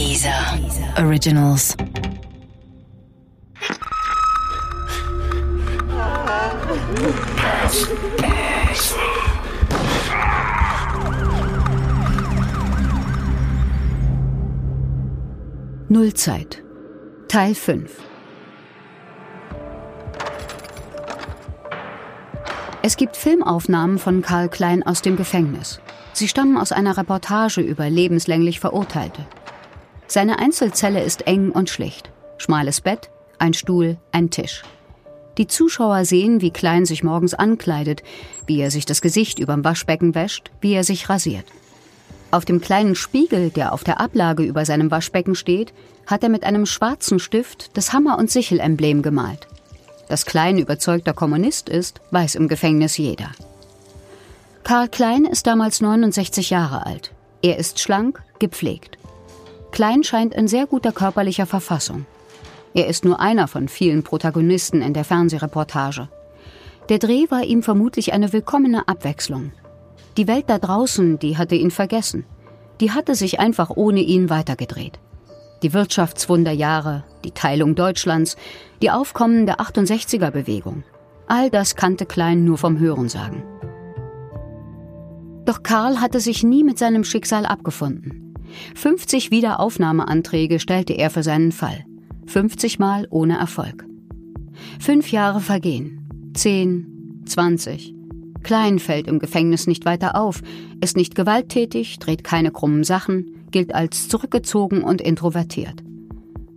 [0.00, 0.58] Dieser
[0.96, 1.76] Originals.
[15.90, 16.62] Nullzeit.
[17.28, 17.90] Teil 5.
[22.82, 25.78] Es gibt Filmaufnahmen von Karl Klein aus dem Gefängnis.
[26.14, 29.26] Sie stammen aus einer Reportage über lebenslänglich Verurteilte.
[30.10, 32.10] Seine Einzelzelle ist eng und schlicht.
[32.36, 34.64] Schmales Bett, ein Stuhl, ein Tisch.
[35.38, 38.02] Die Zuschauer sehen, wie Klein sich morgens ankleidet,
[38.44, 41.44] wie er sich das Gesicht überm Waschbecken wäscht, wie er sich rasiert.
[42.32, 45.72] Auf dem kleinen Spiegel, der auf der Ablage über seinem Waschbecken steht,
[46.08, 49.46] hat er mit einem schwarzen Stift das Hammer- und Sichel-Emblem gemalt.
[50.08, 53.30] Dass Klein überzeugter Kommunist ist, weiß im Gefängnis jeder.
[54.64, 57.12] Karl Klein ist damals 69 Jahre alt.
[57.42, 58.98] Er ist schlank, gepflegt.
[59.70, 62.06] Klein scheint in sehr guter körperlicher Verfassung.
[62.74, 66.08] Er ist nur einer von vielen Protagonisten in der Fernsehreportage.
[66.88, 69.52] Der Dreh war ihm vermutlich eine willkommene Abwechslung.
[70.16, 72.24] Die Welt da draußen, die hatte ihn vergessen.
[72.80, 74.98] Die hatte sich einfach ohne ihn weitergedreht.
[75.62, 78.36] Die Wirtschaftswunderjahre, die Teilung Deutschlands,
[78.82, 80.84] die aufkommende 68er-Bewegung.
[81.26, 83.42] All das kannte Klein nur vom Hörensagen.
[85.44, 88.29] Doch Karl hatte sich nie mit seinem Schicksal abgefunden.
[88.74, 91.84] 50 Wiederaufnahmeanträge stellte er für seinen Fall.
[92.26, 93.86] 50 Mal ohne Erfolg.
[94.78, 96.32] Fünf Jahre vergehen.
[96.34, 97.94] Zehn, zwanzig.
[98.42, 100.40] Klein fällt im Gefängnis nicht weiter auf,
[100.80, 105.82] ist nicht gewalttätig, dreht keine krummen Sachen, gilt als zurückgezogen und introvertiert.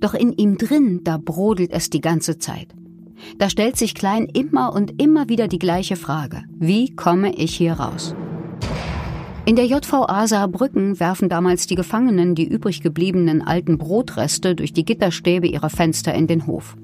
[0.00, 2.68] Doch in ihm drin, da brodelt es die ganze Zeit.
[3.36, 6.44] Da stellt sich Klein immer und immer wieder die gleiche Frage.
[6.58, 8.14] Wie komme ich hier raus?
[9.48, 14.84] In der JVA Saarbrücken werfen damals die Gefangenen die übrig gebliebenen alten Brotreste durch die
[14.84, 16.76] Gitterstäbe ihrer Fenster in den Hof.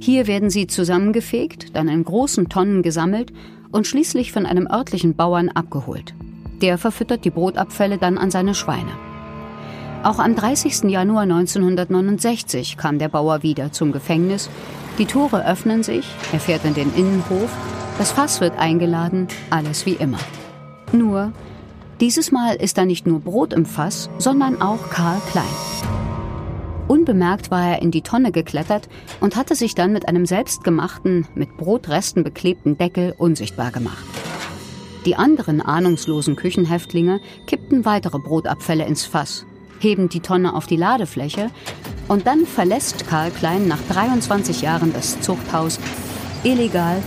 [0.00, 3.32] Hier werden sie zusammengefegt, dann in großen Tonnen gesammelt
[3.72, 6.12] und schließlich von einem örtlichen Bauern abgeholt.
[6.60, 8.92] Der verfüttert die Brotabfälle dann an seine Schweine.
[10.02, 10.90] Auch am 30.
[10.90, 14.50] Januar 1969 kam der Bauer wieder zum Gefängnis.
[14.98, 16.04] Die Tore öffnen sich,
[16.34, 17.48] er fährt in den Innenhof,
[17.96, 20.18] das Fass wird eingeladen, alles wie immer.
[20.92, 21.32] Nur,
[22.00, 25.44] dieses Mal ist da nicht nur Brot im Fass, sondern auch Karl Klein.
[26.88, 28.88] Unbemerkt war er in die Tonne geklettert
[29.20, 34.04] und hatte sich dann mit einem selbstgemachten, mit Brotresten beklebten Deckel unsichtbar gemacht.
[35.04, 39.46] Die anderen ahnungslosen Küchenhäftlinge kippten weitere Brotabfälle ins Fass,
[39.78, 41.50] heben die Tonne auf die Ladefläche
[42.08, 45.78] und dann verlässt Karl Klein nach 23 Jahren das Zuchthaus
[46.44, 47.02] illegal,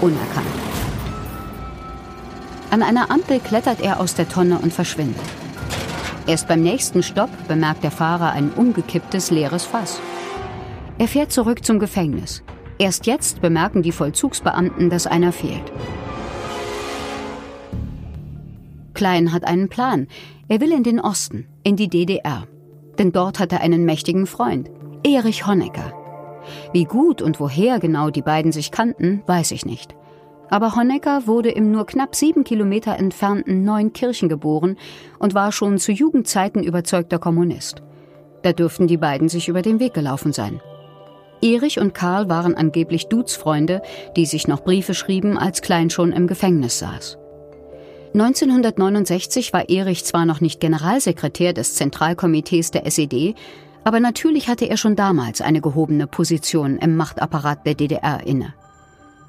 [0.00, 0.61] unerkannt.
[2.72, 5.20] An einer Ampel klettert er aus der Tonne und verschwindet.
[6.26, 10.00] Erst beim nächsten Stopp bemerkt der Fahrer ein umgekipptes leeres Fass.
[10.96, 12.42] Er fährt zurück zum Gefängnis.
[12.78, 15.70] Erst jetzt bemerken die Vollzugsbeamten, dass einer fehlt.
[18.94, 20.08] Klein hat einen Plan.
[20.48, 22.46] Er will in den Osten, in die DDR.
[22.98, 24.70] Denn dort hat er einen mächtigen Freund,
[25.06, 25.92] Erich Honecker.
[26.72, 29.94] Wie gut und woher genau die beiden sich kannten, weiß ich nicht.
[30.52, 34.76] Aber Honecker wurde im nur knapp sieben Kilometer entfernten Neunkirchen geboren
[35.18, 37.82] und war schon zu Jugendzeiten überzeugter Kommunist.
[38.42, 40.60] Da dürften die beiden sich über den Weg gelaufen sein.
[41.40, 43.80] Erich und Karl waren angeblich Duzfreunde,
[44.14, 47.16] die sich noch Briefe schrieben, als Klein schon im Gefängnis saß.
[48.12, 53.36] 1969 war Erich zwar noch nicht Generalsekretär des Zentralkomitees der SED,
[53.84, 58.52] aber natürlich hatte er schon damals eine gehobene Position im Machtapparat der DDR inne.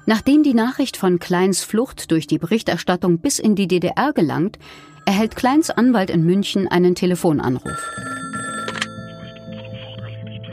[0.06, 4.58] Nachdem die Nachricht von Kleins Flucht durch die Berichterstattung bis in die DDR gelangt,
[5.06, 7.90] erhält Kleins Anwalt in München einen Telefonanruf.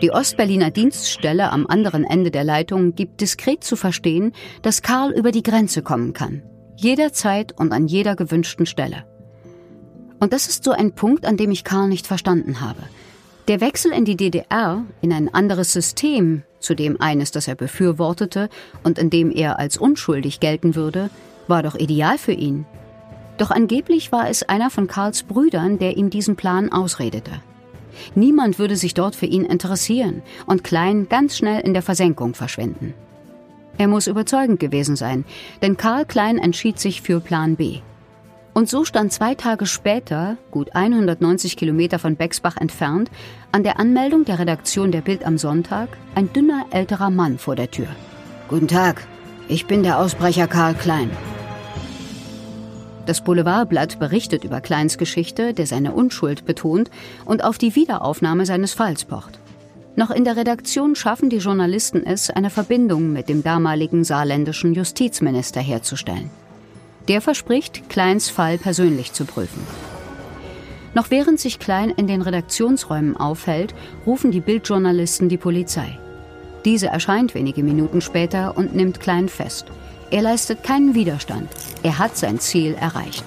[0.01, 5.31] Die Ostberliner Dienststelle am anderen Ende der Leitung gibt diskret zu verstehen, dass Karl über
[5.31, 6.41] die Grenze kommen kann.
[6.75, 9.05] Jederzeit und an jeder gewünschten Stelle.
[10.19, 12.81] Und das ist so ein Punkt, an dem ich Karl nicht verstanden habe.
[13.47, 18.49] Der Wechsel in die DDR, in ein anderes System, zu dem eines, das er befürwortete
[18.83, 21.09] und in dem er als unschuldig gelten würde,
[21.47, 22.65] war doch ideal für ihn.
[23.37, 27.31] Doch angeblich war es einer von Karls Brüdern, der ihm diesen Plan ausredete.
[28.15, 32.93] Niemand würde sich dort für ihn interessieren und Klein ganz schnell in der Versenkung verschwinden.
[33.77, 35.25] Er muss überzeugend gewesen sein,
[35.61, 37.79] denn Karl Klein entschied sich für Plan B.
[38.53, 43.09] Und so stand zwei Tage später, gut 190 Kilometer von Bexbach entfernt,
[43.53, 47.71] an der Anmeldung der Redaktion der Bild am Sonntag ein dünner älterer Mann vor der
[47.71, 47.87] Tür.
[48.49, 49.07] Guten Tag,
[49.47, 51.09] ich bin der Ausbrecher Karl Klein.
[53.05, 56.91] Das Boulevardblatt berichtet über Kleins Geschichte, der seine Unschuld betont
[57.25, 59.39] und auf die Wiederaufnahme seines Falls pocht.
[59.95, 65.61] Noch in der Redaktion schaffen die Journalisten es, eine Verbindung mit dem damaligen saarländischen Justizminister
[65.61, 66.29] herzustellen.
[67.07, 69.65] Der verspricht, Kleins Fall persönlich zu prüfen.
[70.93, 73.73] Noch während sich Klein in den Redaktionsräumen aufhält,
[74.05, 75.97] rufen die Bildjournalisten die Polizei.
[76.65, 79.65] Diese erscheint wenige Minuten später und nimmt Klein fest.
[80.11, 81.49] Er leistet keinen Widerstand.
[81.83, 83.23] Er hat sein Ziel erreicht.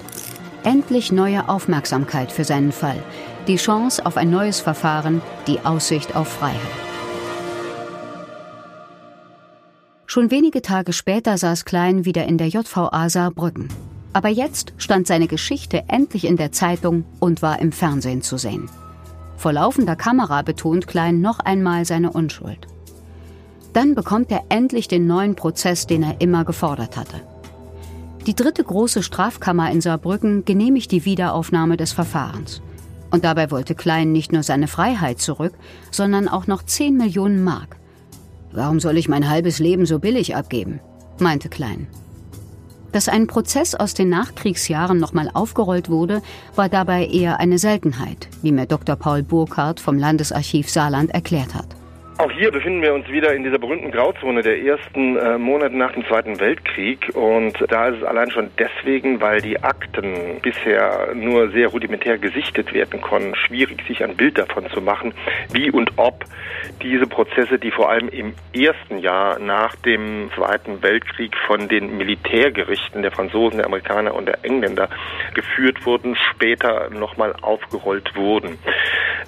[0.63, 3.01] Endlich neue Aufmerksamkeit für seinen Fall,
[3.47, 6.84] die Chance auf ein neues Verfahren, die Aussicht auf Freiheit.
[10.07, 13.69] Schon wenige Tage später saß Klein wieder in der JVA Saarbrücken.
[14.13, 18.69] Aber jetzt stand seine Geschichte endlich in der Zeitung und war im Fernsehen zu sehen.
[19.35, 22.67] Vor laufender Kamera betont Klein noch einmal seine Unschuld.
[23.73, 27.21] Dann bekommt er endlich den neuen Prozess, den er immer gefordert hatte.
[28.25, 32.61] Die dritte große Strafkammer in Saarbrücken genehmigt die Wiederaufnahme des Verfahrens.
[33.11, 35.53] Und dabei wollte Klein nicht nur seine Freiheit zurück,
[35.91, 37.77] sondern auch noch 10 Millionen Mark.
[38.55, 40.79] Warum soll ich mein halbes Leben so billig abgeben?
[41.19, 41.87] meinte Klein.
[42.93, 46.21] Dass ein Prozess aus den Nachkriegsjahren nochmal aufgerollt wurde,
[46.55, 48.95] war dabei eher eine Seltenheit, wie mir Dr.
[48.95, 51.74] Paul Burkhardt vom Landesarchiv Saarland erklärt hat.
[52.17, 55.91] Auch hier befinden wir uns wieder in dieser berühmten Grauzone der ersten äh, Monate nach
[55.91, 57.11] dem Zweiten Weltkrieg.
[57.13, 62.73] Und da ist es allein schon deswegen, weil die Akten bisher nur sehr rudimentär gesichtet
[62.73, 65.13] werden konnten, schwierig sich ein Bild davon zu machen,
[65.51, 66.23] wie und ob
[66.81, 73.01] diese Prozesse, die vor allem im ersten Jahr nach dem Zweiten Weltkrieg von den Militärgerichten
[73.01, 74.87] der Franzosen, der Amerikaner und der Engländer
[75.33, 78.57] geführt wurden, später nochmal aufgerollt wurden.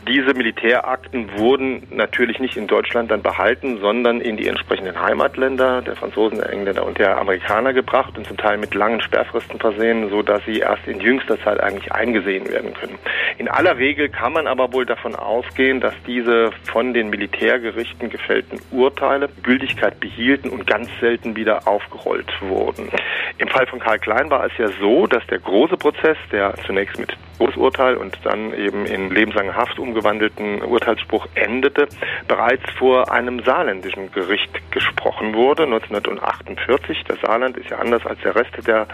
[0.08, 5.96] Diese Militärakten wurden natürlich nicht in Deutschland dann behalten, sondern in die entsprechenden Heimatländer der
[5.96, 10.22] Franzosen, der Engländer und der Amerikaner gebracht und zum Teil mit langen Sperrfristen versehen, so
[10.22, 12.98] dass sie erst in jüngster Zeit eigentlich eingesehen werden können.
[13.38, 18.60] In aller Regel kann man aber wohl davon ausgehen, dass diese von den Militärgerichten gefällten
[18.72, 22.90] Urteile Gültigkeit behielten und ganz selten wieder aufgerollt wurden.
[23.38, 27.00] Im Fall von Karl Klein war es ja so, dass der große Prozess, der zunächst
[27.00, 31.88] mit Todesurteil und dann eben in lebenslange Haft umgewandelten Urteilsspruch endete,
[32.28, 37.04] bereits vor einem saarländischen Gericht gesprochen wurde, 1948.
[37.08, 38.88] Das Saarland ist ja anders als der Rest der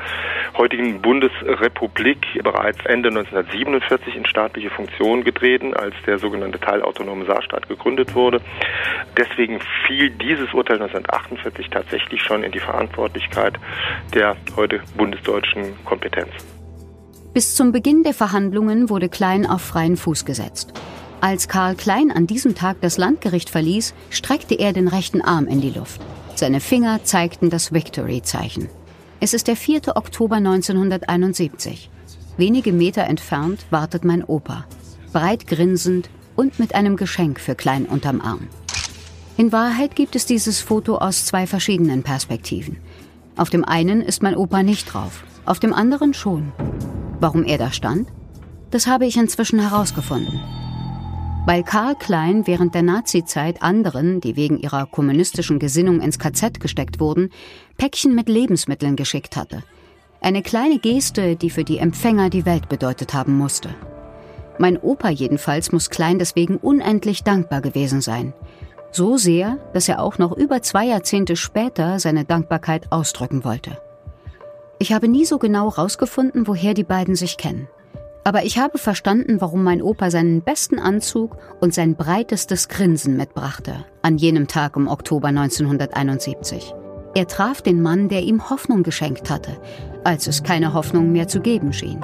[0.57, 8.15] heutigen Bundesrepublik bereits Ende 1947 in staatliche Funktion getreten, als der sogenannte teilautonome Saarstaat gegründet
[8.15, 8.41] wurde.
[9.17, 13.55] Deswegen fiel dieses Urteil 1948 tatsächlich schon in die Verantwortlichkeit
[14.13, 16.52] der heute bundesdeutschen Kompetenz.
[17.33, 20.71] Bis zum Beginn der Verhandlungen wurde Klein auf freien Fuß gesetzt.
[21.19, 25.59] Als Karl Klein an diesem Tag das Landgericht verließ, streckte er den rechten Arm in
[25.59, 25.99] die Luft.
[26.35, 28.69] Seine Finger zeigten das Victory-Zeichen.
[29.19, 29.95] Es ist der 4.
[29.95, 31.89] Oktober 1971.
[32.37, 34.65] Wenige Meter entfernt wartet mein Opa,
[35.11, 38.47] breit grinsend und mit einem Geschenk für Klein unterm Arm.
[39.37, 42.77] In Wahrheit gibt es dieses Foto aus zwei verschiedenen Perspektiven.
[43.35, 46.51] Auf dem einen ist mein Opa nicht drauf, auf dem anderen schon.
[47.23, 48.09] Warum er da stand?
[48.69, 50.41] Das habe ich inzwischen herausgefunden.
[51.45, 56.99] Weil Karl Klein während der Nazizeit anderen, die wegen ihrer kommunistischen Gesinnung ins KZ gesteckt
[56.99, 57.29] wurden,
[57.77, 59.63] Päckchen mit Lebensmitteln geschickt hatte.
[60.19, 63.69] Eine kleine Geste, die für die Empfänger die Welt bedeutet haben musste.
[64.57, 68.33] Mein Opa jedenfalls muss Klein deswegen unendlich dankbar gewesen sein.
[68.91, 73.77] So sehr, dass er auch noch über zwei Jahrzehnte später seine Dankbarkeit ausdrücken wollte.
[74.83, 77.69] Ich habe nie so genau rausgefunden, woher die beiden sich kennen.
[78.25, 83.85] Aber ich habe verstanden, warum mein Opa seinen besten Anzug und sein breitestes Grinsen mitbrachte,
[84.01, 86.73] an jenem Tag im Oktober 1971.
[87.15, 89.55] Er traf den Mann, der ihm Hoffnung geschenkt hatte,
[90.03, 92.01] als es keine Hoffnung mehr zu geben schien.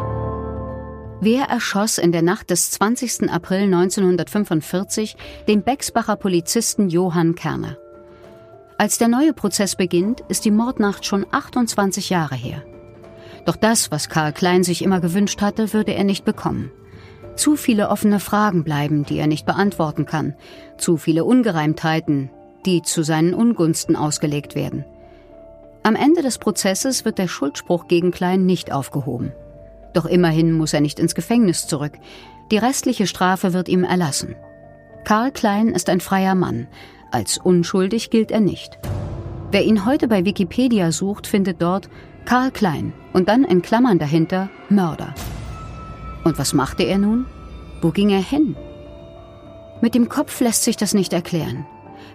[1.20, 3.30] Wer erschoss in der Nacht des 20.
[3.30, 5.18] April 1945
[5.50, 7.76] den Bexbacher Polizisten Johann Kerner?
[8.78, 12.64] Als der neue Prozess beginnt, ist die Mordnacht schon 28 Jahre her.
[13.46, 16.72] Doch das, was Karl Klein sich immer gewünscht hatte, würde er nicht bekommen.
[17.36, 20.36] Zu viele offene Fragen bleiben, die er nicht beantworten kann.
[20.78, 22.30] Zu viele Ungereimtheiten,
[22.66, 24.84] die zu seinen Ungunsten ausgelegt werden.
[25.84, 29.32] Am Ende des Prozesses wird der Schuldspruch gegen Klein nicht aufgehoben.
[29.94, 31.94] Doch immerhin muss er nicht ins Gefängnis zurück.
[32.52, 34.36] Die restliche Strafe wird ihm erlassen.
[35.06, 36.68] Karl Klein ist ein freier Mann.
[37.12, 38.78] Als unschuldig gilt er nicht.
[39.52, 41.90] Wer ihn heute bei Wikipedia sucht, findet dort
[42.26, 45.14] Karl Klein und dann in Klammern dahinter Mörder.
[46.24, 47.26] Und was machte er nun?
[47.82, 48.56] Wo ging er hin?
[49.82, 51.66] Mit dem Kopf lässt sich das nicht erklären.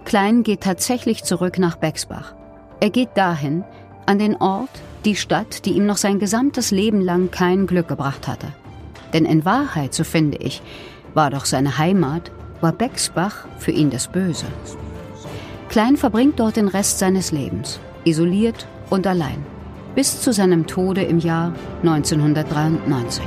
[0.05, 2.35] Klein geht tatsächlich zurück nach Bexbach.
[2.81, 3.65] Er geht dahin,
[4.07, 4.71] an den Ort,
[5.05, 8.49] Die Stadt, die ihm noch sein gesamtes Leben lang kein Glück gebracht hatte.
[9.13, 10.63] Denn in Wahrheit, so finde ich,
[11.13, 12.31] war doch seine Heimat,
[12.63, 14.47] war Bexbach für ihn das Böse.
[15.69, 19.45] Klein verbringt dort den Rest seines Lebens, isoliert und allein,
[19.95, 23.23] bis zu seinem Tode im Jahr 1993.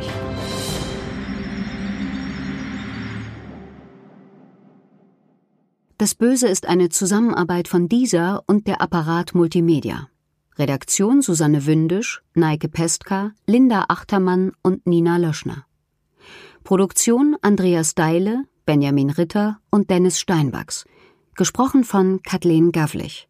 [5.97, 10.09] Das Böse ist eine Zusammenarbeit von dieser und der Apparat Multimedia.
[10.57, 15.65] Redaktion Susanne Wündisch, Neike Pestka, Linda Achtermann und Nina Löschner.
[16.63, 20.85] Produktion Andreas Deile, Benjamin Ritter und Dennis Steinbachs.
[21.35, 23.27] Gesprochen von Kathleen Gavlich.